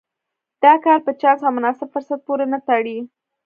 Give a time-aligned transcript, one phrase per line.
[0.63, 2.97] دا کار په چانس او مناسب فرصت پورې نه تړي.